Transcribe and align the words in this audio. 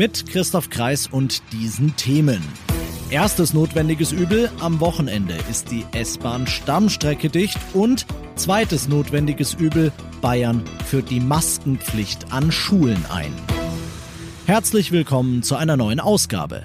Mit 0.00 0.24
Christoph 0.28 0.70
Kreis 0.70 1.08
und 1.08 1.42
diesen 1.52 1.94
Themen. 1.94 2.42
Erstes 3.10 3.52
notwendiges 3.52 4.12
Übel, 4.12 4.50
am 4.58 4.80
Wochenende 4.80 5.36
ist 5.50 5.70
die 5.70 5.84
S-Bahn 5.92 6.46
Stammstrecke 6.46 7.28
dicht 7.28 7.58
und 7.74 8.06
zweites 8.34 8.88
notwendiges 8.88 9.52
Übel, 9.52 9.92
Bayern 10.22 10.64
führt 10.86 11.10
die 11.10 11.20
Maskenpflicht 11.20 12.32
an 12.32 12.50
Schulen 12.50 13.04
ein. 13.12 13.30
Herzlich 14.46 14.90
willkommen 14.90 15.42
zu 15.42 15.56
einer 15.56 15.76
neuen 15.76 16.00
Ausgabe. 16.00 16.64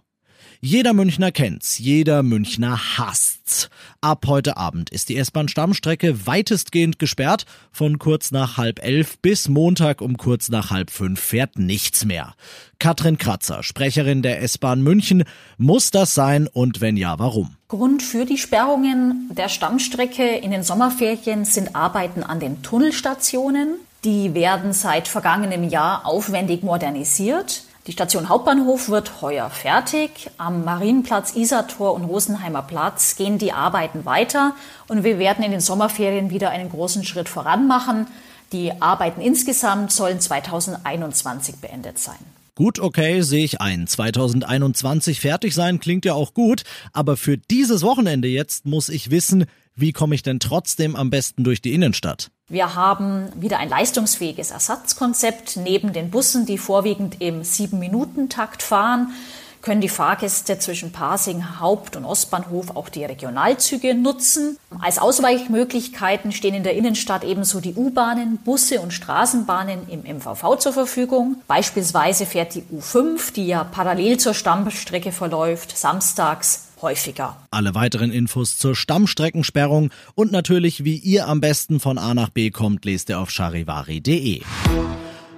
Jeder 0.59 0.93
Münchner 0.93 1.31
kennt's, 1.31 1.79
jeder 1.79 2.23
Münchner 2.23 2.97
hasst's. 2.97 3.69
Ab 3.99 4.25
heute 4.27 4.57
Abend 4.57 4.89
ist 4.89 5.09
die 5.09 5.17
S-Bahn-Stammstrecke 5.17 6.27
weitestgehend 6.27 6.99
gesperrt. 6.99 7.45
Von 7.71 7.99
kurz 7.99 8.31
nach 8.31 8.57
halb 8.57 8.83
elf 8.83 9.17
bis 9.19 9.49
Montag 9.49 10.01
um 10.01 10.17
kurz 10.17 10.49
nach 10.49 10.69
halb 10.69 10.91
fünf 10.91 11.19
fährt 11.19 11.57
nichts 11.57 12.05
mehr. 12.05 12.35
Katrin 12.79 13.17
Kratzer, 13.17 13.63
Sprecherin 13.63 14.21
der 14.21 14.41
S-Bahn 14.41 14.81
München, 14.81 15.23
muss 15.57 15.91
das 15.91 16.13
sein 16.13 16.47
und 16.47 16.81
wenn 16.81 16.97
ja, 16.97 17.17
warum? 17.19 17.55
Grund 17.67 18.03
für 18.03 18.25
die 18.25 18.37
Sperrungen 18.37 19.29
der 19.31 19.49
Stammstrecke 19.49 20.37
in 20.37 20.51
den 20.51 20.63
Sommerferien 20.63 21.45
sind 21.45 21.75
Arbeiten 21.75 22.23
an 22.23 22.39
den 22.39 22.61
Tunnelstationen. 22.61 23.75
Die 24.03 24.33
werden 24.33 24.73
seit 24.73 25.07
vergangenem 25.07 25.69
Jahr 25.69 26.05
aufwendig 26.05 26.63
modernisiert. 26.63 27.63
Die 27.87 27.93
Station 27.93 28.29
Hauptbahnhof 28.29 28.89
wird 28.89 29.23
heuer 29.23 29.49
fertig. 29.49 30.29
Am 30.37 30.63
Marienplatz, 30.63 31.35
Isartor 31.35 31.95
und 31.95 32.03
Rosenheimer 32.03 32.61
Platz 32.61 33.15
gehen 33.15 33.39
die 33.39 33.53
Arbeiten 33.53 34.05
weiter 34.05 34.53
und 34.87 35.03
wir 35.03 35.17
werden 35.17 35.43
in 35.43 35.49
den 35.49 35.61
Sommerferien 35.61 36.29
wieder 36.29 36.51
einen 36.51 36.69
großen 36.69 37.03
Schritt 37.03 37.27
voran 37.27 37.67
machen. 37.67 38.05
Die 38.51 38.71
Arbeiten 38.81 39.19
insgesamt 39.19 39.91
sollen 39.91 40.19
2021 40.19 41.55
beendet 41.55 41.97
sein. 41.97 42.19
Gut, 42.53 42.77
okay, 42.77 43.21
sehe 43.21 43.45
ich 43.45 43.61
ein. 43.61 43.87
2021 43.87 45.19
fertig 45.19 45.55
sein 45.55 45.79
klingt 45.79 46.05
ja 46.05 46.13
auch 46.13 46.35
gut, 46.35 46.63
aber 46.93 47.17
für 47.17 47.37
dieses 47.37 47.81
Wochenende 47.81 48.27
jetzt 48.27 48.67
muss 48.67 48.89
ich 48.89 49.09
wissen, 49.09 49.45
wie 49.73 49.91
komme 49.91 50.13
ich 50.13 50.21
denn 50.21 50.39
trotzdem 50.39 50.95
am 50.95 51.09
besten 51.09 51.43
durch 51.43 51.61
die 51.61 51.73
Innenstadt? 51.73 52.29
Wir 52.51 52.75
haben 52.75 53.29
wieder 53.41 53.59
ein 53.59 53.69
leistungsfähiges 53.69 54.51
Ersatzkonzept. 54.51 55.55
Neben 55.55 55.93
den 55.93 56.11
Bussen, 56.11 56.45
die 56.45 56.57
vorwiegend 56.57 57.21
im 57.21 57.45
Sieben-Minuten-Takt 57.45 58.61
fahren, 58.61 59.13
können 59.61 59.79
die 59.79 59.87
Fahrgäste 59.87 60.59
zwischen 60.59 60.91
Pasing, 60.91 61.61
Haupt- 61.61 61.95
und 61.95 62.03
Ostbahnhof 62.03 62.75
auch 62.75 62.89
die 62.89 63.05
Regionalzüge 63.05 63.95
nutzen. 63.95 64.57
Als 64.81 64.99
Ausweichmöglichkeiten 64.99 66.33
stehen 66.33 66.53
in 66.53 66.63
der 66.63 66.73
Innenstadt 66.75 67.23
ebenso 67.23 67.61
die 67.61 67.73
U-Bahnen, 67.73 68.35
Busse 68.35 68.81
und 68.81 68.91
Straßenbahnen 68.91 69.87
im 69.87 70.01
MVV 70.01 70.57
zur 70.57 70.73
Verfügung. 70.73 71.37
Beispielsweise 71.47 72.25
fährt 72.25 72.55
die 72.55 72.63
U5, 72.63 73.31
die 73.31 73.47
ja 73.47 73.63
parallel 73.63 74.17
zur 74.17 74.33
Stammstrecke 74.33 75.13
verläuft, 75.13 75.77
samstags 75.77 76.70
häufiger. 76.81 77.37
Alle 77.51 77.75
weiteren 77.75 78.11
Infos 78.11 78.57
zur 78.57 78.75
Stammstreckensperrung 78.75 79.91
und 80.15 80.31
natürlich, 80.31 80.83
wie 80.83 80.97
ihr 80.97 81.27
am 81.27 81.41
besten 81.41 81.79
von 81.79 81.97
A 81.97 82.13
nach 82.13 82.29
B 82.29 82.51
kommt, 82.51 82.85
lest 82.85 83.09
ihr 83.09 83.19
auf 83.19 83.31
charivari.de. 83.31 84.41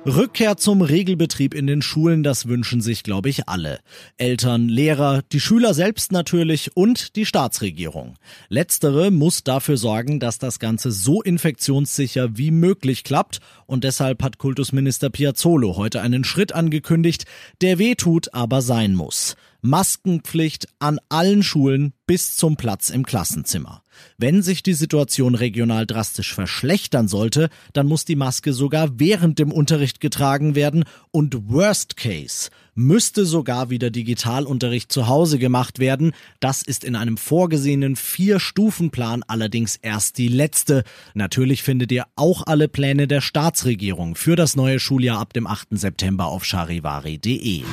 Rückkehr 0.06 0.58
zum 0.58 0.82
Regelbetrieb 0.82 1.54
in 1.54 1.66
den 1.66 1.82
Schulen, 1.82 2.24
das 2.24 2.50
wünschen 2.50 2.82
sich, 2.82 3.04
glaube 3.04 3.30
ich, 3.30 3.48
alle. 3.48 3.80
Eltern, 4.18 4.68
Lehrer, 4.68 5.22
die 5.32 5.40
Schüler 5.40 5.74
selbst 5.74 6.12
natürlich 6.12 6.76
und 6.76 7.16
die 7.16 7.26
Staatsregierung. 7.26 8.16
Letztere 8.50 9.12
muss 9.12 9.46
dafür 9.46 9.78
sorgen, 9.78 10.20
dass 10.20 10.40
das 10.40 10.60
Ganze 10.60 10.92
so 10.92 11.22
infektionssicher 11.22 12.38
wie 12.38 12.52
möglich 12.52 13.06
klappt 13.06 13.40
und 13.66 13.86
deshalb 13.86 14.24
hat 14.24 14.40
Kultusminister 14.40 15.10
Piazzolo 15.10 15.78
heute 15.78 16.02
einen 16.02 16.26
Schritt 16.26 16.52
angekündigt, 16.52 17.24
der 17.62 17.80
wehtut, 17.80 18.34
aber 18.34 18.62
sein 18.62 18.96
muss. 18.96 19.38
Maskenpflicht 19.64 20.68
an 20.80 21.00
allen 21.10 21.42
Schulen 21.42 21.94
bis 22.06 22.36
zum 22.36 22.58
Platz 22.58 22.90
im 22.90 23.06
Klassenzimmer. 23.06 23.82
Wenn 24.18 24.42
sich 24.42 24.62
die 24.62 24.74
Situation 24.74 25.36
regional 25.36 25.86
drastisch 25.86 26.34
verschlechtern 26.34 27.08
sollte, 27.08 27.50
dann 27.72 27.88
muss 27.88 28.04
die 28.06 28.18
Maske 28.18 28.52
sogar 28.52 29.00
während 29.00 29.40
dem 29.40 29.52
Unterricht 29.52 30.02
getragen 30.02 30.54
werden 30.54 30.84
und 31.12 31.50
Worst 31.50 31.96
Case 31.96 32.50
müsste 32.76 33.26
sogar 33.26 33.70
wieder 33.70 33.90
Digitalunterricht 33.90 34.92
zu 34.92 35.08
Hause 35.08 35.40
gemacht 35.40 35.80
werden. 35.80 36.12
Das 36.40 36.62
ist 36.62 36.84
in 36.84 36.96
einem 36.96 37.18
vorgesehenen 37.18 37.96
Vier-Stufen-Plan 37.96 39.24
allerdings 39.28 39.78
erst 39.78 40.18
die 40.18 40.28
letzte. 40.28 40.84
Natürlich 41.14 41.64
findet 41.64 41.92
ihr 41.92 42.06
auch 42.16 42.44
alle 42.46 42.68
Pläne 42.68 43.08
der 43.08 43.22
Staatsregierung 43.22 44.16
für 44.16 44.36
das 44.36 44.56
neue 44.56 44.80
Schuljahr 44.80 45.20
ab 45.20 45.34
dem 45.34 45.48
8. 45.48 45.70
September 45.72 46.26
auf 46.26 46.46
charivari.de. 46.46 47.64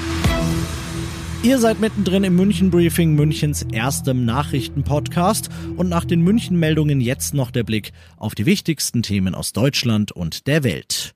Ihr 1.43 1.59
seid 1.59 1.81
mittendrin 1.81 2.23
im 2.23 2.37
München 2.37 2.71
Briefing, 2.71 3.15
Münchens 3.15 3.65
erstem 3.73 4.27
Nachrichtenpodcast 4.27 5.49
und 5.75 5.89
nach 5.89 6.05
den 6.05 6.21
München 6.21 6.59
Meldungen 6.59 7.01
jetzt 7.01 7.33
noch 7.33 7.51
der 7.51 7.65
Blick 7.65 7.93
auf 8.19 8.34
die 8.34 8.45
wichtigsten 8.45 9.03
Themen 9.03 9.34
aus 9.34 9.55
Deutschland 9.55 10.12
und 10.12 10.47
der 10.47 10.65
Welt. 10.65 11.15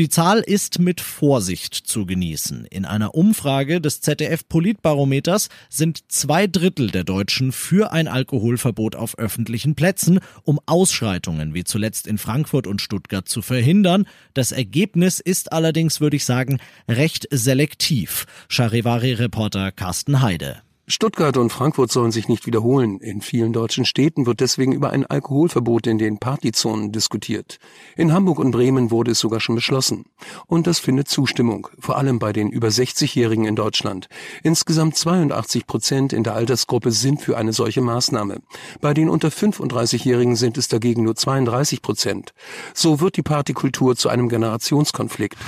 Die 0.00 0.08
Zahl 0.08 0.38
ist 0.38 0.78
mit 0.78 1.02
Vorsicht 1.02 1.74
zu 1.74 2.06
genießen. 2.06 2.64
In 2.64 2.86
einer 2.86 3.14
Umfrage 3.14 3.82
des 3.82 4.00
ZDF 4.00 4.48
Politbarometers 4.48 5.50
sind 5.68 6.10
zwei 6.10 6.46
Drittel 6.46 6.90
der 6.90 7.04
Deutschen 7.04 7.52
für 7.52 7.92
ein 7.92 8.08
Alkoholverbot 8.08 8.96
auf 8.96 9.18
öffentlichen 9.18 9.74
Plätzen, 9.74 10.20
um 10.42 10.58
Ausschreitungen 10.64 11.52
wie 11.52 11.64
zuletzt 11.64 12.06
in 12.06 12.16
Frankfurt 12.16 12.66
und 12.66 12.80
Stuttgart 12.80 13.28
zu 13.28 13.42
verhindern. 13.42 14.06
Das 14.32 14.52
Ergebnis 14.52 15.20
ist 15.20 15.52
allerdings, 15.52 16.00
würde 16.00 16.16
ich 16.16 16.24
sagen, 16.24 16.60
recht 16.88 17.28
selektiv. 17.30 18.24
Charivari-Reporter 18.48 19.70
Carsten 19.70 20.22
Heide. 20.22 20.62
Stuttgart 20.90 21.36
und 21.36 21.50
Frankfurt 21.50 21.92
sollen 21.92 22.10
sich 22.10 22.26
nicht 22.26 22.46
wiederholen. 22.46 22.98
In 22.98 23.20
vielen 23.20 23.52
deutschen 23.52 23.84
Städten 23.84 24.26
wird 24.26 24.40
deswegen 24.40 24.72
über 24.72 24.90
ein 24.90 25.06
Alkoholverbot 25.06 25.86
in 25.86 25.98
den 25.98 26.18
Partyzonen 26.18 26.90
diskutiert. 26.90 27.60
In 27.96 28.12
Hamburg 28.12 28.40
und 28.40 28.50
Bremen 28.50 28.90
wurde 28.90 29.12
es 29.12 29.20
sogar 29.20 29.38
schon 29.38 29.54
beschlossen. 29.54 30.06
Und 30.48 30.66
das 30.66 30.80
findet 30.80 31.08
Zustimmung, 31.08 31.68
vor 31.78 31.96
allem 31.96 32.18
bei 32.18 32.32
den 32.32 32.50
über 32.50 32.68
60-Jährigen 32.68 33.44
in 33.44 33.54
Deutschland. 33.54 34.08
Insgesamt 34.42 34.96
82 34.96 35.68
Prozent 35.68 36.12
in 36.12 36.24
der 36.24 36.34
Altersgruppe 36.34 36.90
sind 36.90 37.22
für 37.22 37.36
eine 37.36 37.52
solche 37.52 37.82
Maßnahme. 37.82 38.40
Bei 38.80 38.92
den 38.92 39.08
unter 39.08 39.28
35-Jährigen 39.28 40.34
sind 40.34 40.58
es 40.58 40.66
dagegen 40.66 41.04
nur 41.04 41.14
32 41.14 41.82
Prozent. 41.82 42.34
So 42.74 43.00
wird 43.00 43.16
die 43.16 43.22
Partykultur 43.22 43.94
zu 43.94 44.08
einem 44.08 44.28
Generationskonflikt. 44.28 45.38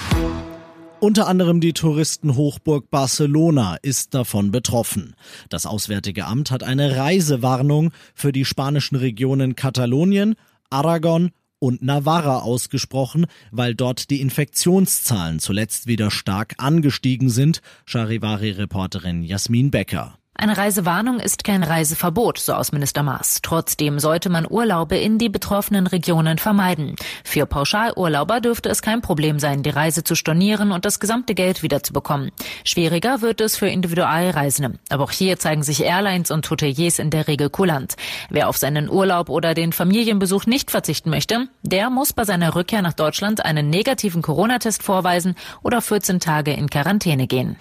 Unter 1.02 1.26
anderem 1.26 1.60
die 1.60 1.72
Touristenhochburg 1.72 2.88
Barcelona 2.88 3.74
ist 3.82 4.14
davon 4.14 4.52
betroffen. 4.52 5.16
Das 5.48 5.66
Auswärtige 5.66 6.26
Amt 6.26 6.52
hat 6.52 6.62
eine 6.62 6.96
Reisewarnung 6.96 7.90
für 8.14 8.30
die 8.30 8.44
spanischen 8.44 8.94
Regionen 8.94 9.56
Katalonien, 9.56 10.36
Aragon 10.70 11.32
und 11.58 11.82
Navarra 11.82 12.38
ausgesprochen, 12.42 13.26
weil 13.50 13.74
dort 13.74 14.10
die 14.10 14.20
Infektionszahlen 14.20 15.40
zuletzt 15.40 15.88
wieder 15.88 16.12
stark 16.12 16.54
angestiegen 16.58 17.30
sind, 17.30 17.62
Charivari-Reporterin 17.84 19.24
Jasmin 19.24 19.72
Becker. 19.72 20.20
Eine 20.34 20.56
Reisewarnung 20.56 21.20
ist 21.20 21.44
kein 21.44 21.62
Reiseverbot, 21.62 22.38
so 22.38 22.54
Außenminister 22.54 23.02
Maas. 23.02 23.40
Trotzdem 23.42 23.98
sollte 23.98 24.30
man 24.30 24.46
Urlaube 24.48 24.96
in 24.96 25.18
die 25.18 25.28
betroffenen 25.28 25.86
Regionen 25.86 26.38
vermeiden. 26.38 26.96
Für 27.22 27.44
Pauschalurlauber 27.44 28.40
dürfte 28.40 28.70
es 28.70 28.80
kein 28.80 29.02
Problem 29.02 29.38
sein, 29.38 29.62
die 29.62 29.70
Reise 29.70 30.04
zu 30.04 30.14
stornieren 30.14 30.72
und 30.72 30.86
das 30.86 31.00
gesamte 31.00 31.34
Geld 31.34 31.62
wiederzubekommen. 31.62 32.32
Schwieriger 32.64 33.20
wird 33.20 33.42
es 33.42 33.56
für 33.56 33.68
Individualreisende. 33.68 34.78
Aber 34.88 35.04
auch 35.04 35.10
hier 35.10 35.38
zeigen 35.38 35.62
sich 35.62 35.84
Airlines 35.84 36.30
und 36.30 36.50
Hoteliers 36.50 36.98
in 36.98 37.10
der 37.10 37.28
Regel 37.28 37.50
kulant. 37.50 37.96
Wer 38.30 38.48
auf 38.48 38.56
seinen 38.56 38.88
Urlaub 38.88 39.28
oder 39.28 39.52
den 39.52 39.72
Familienbesuch 39.72 40.46
nicht 40.46 40.70
verzichten 40.70 41.10
möchte, 41.10 41.46
der 41.62 41.90
muss 41.90 42.14
bei 42.14 42.24
seiner 42.24 42.54
Rückkehr 42.54 42.80
nach 42.80 42.94
Deutschland 42.94 43.44
einen 43.44 43.68
negativen 43.68 44.22
Corona-Test 44.22 44.82
vorweisen 44.82 45.34
oder 45.62 45.82
14 45.82 46.20
Tage 46.20 46.54
in 46.54 46.70
Quarantäne 46.70 47.26
gehen. 47.26 47.56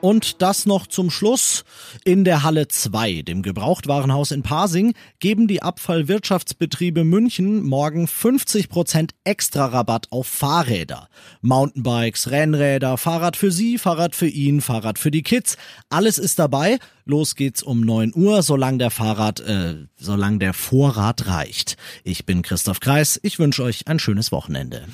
Und 0.00 0.40
das 0.40 0.64
noch 0.64 0.86
zum 0.86 1.10
Schluss. 1.10 1.64
In 2.04 2.24
der 2.24 2.42
Halle 2.42 2.68
2, 2.68 3.22
dem 3.22 3.42
Gebrauchtwarenhaus 3.42 4.30
in 4.30 4.42
Pasing, 4.42 4.94
geben 5.18 5.46
die 5.46 5.62
Abfallwirtschaftsbetriebe 5.62 7.04
München 7.04 7.62
morgen 7.62 8.06
50% 8.06 9.10
extra 9.24 9.66
Rabatt 9.66 10.06
auf 10.10 10.26
Fahrräder. 10.26 11.08
Mountainbikes, 11.42 12.30
Rennräder, 12.30 12.96
Fahrrad 12.96 13.36
für 13.36 13.52
Sie, 13.52 13.76
Fahrrad 13.76 14.14
für 14.14 14.28
ihn, 14.28 14.62
Fahrrad 14.62 14.98
für 14.98 15.10
die 15.10 15.22
Kids. 15.22 15.58
Alles 15.90 16.16
ist 16.18 16.38
dabei. 16.38 16.78
Los 17.04 17.34
geht's 17.34 17.62
um 17.62 17.80
9 17.80 18.12
Uhr, 18.14 18.42
solange 18.42 18.78
der 18.78 18.90
Fahrrad, 18.90 19.40
äh, 19.40 19.86
solange 19.96 20.38
der 20.38 20.54
Vorrat 20.54 21.26
reicht. 21.26 21.76
Ich 22.04 22.24
bin 22.24 22.42
Christoph 22.42 22.80
Kreis. 22.80 23.20
Ich 23.22 23.38
wünsche 23.38 23.62
euch 23.64 23.86
ein 23.86 23.98
schönes 23.98 24.32
Wochenende. 24.32 24.86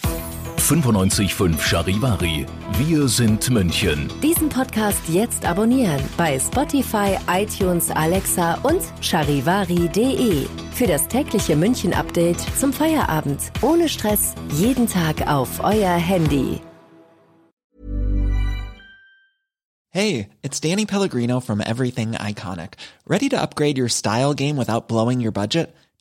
95.5 0.58 1.60
Charivari. 1.60 2.46
Wir 2.78 3.06
sind 3.08 3.48
München. 3.50 4.10
Diesen 4.22 4.48
Podcast 4.48 5.00
jetzt 5.08 5.44
abonnieren 5.44 6.00
bei 6.16 6.38
Spotify, 6.38 7.16
iTunes, 7.30 7.90
Alexa 7.90 8.54
und 8.62 8.80
charivari.de. 9.00 10.46
Für 10.72 10.86
das 10.86 11.06
tägliche 11.08 11.54
München-Update 11.56 12.40
zum 12.58 12.72
Feierabend. 12.72 13.40
Ohne 13.62 13.88
Stress. 13.88 14.34
Jeden 14.54 14.88
Tag 14.88 15.28
auf 15.28 15.62
euer 15.62 15.94
Handy. 15.94 16.60
Hey, 19.90 20.28
it's 20.42 20.60
Danny 20.60 20.84
Pellegrino 20.84 21.40
from 21.40 21.60
Everything 21.60 22.12
Iconic. 22.12 22.74
Ready 23.06 23.28
to 23.30 23.40
upgrade 23.40 23.78
your 23.78 23.88
style 23.88 24.34
game 24.34 24.56
without 24.58 24.88
blowing 24.88 25.20
your 25.20 25.32
budget? 25.32 25.74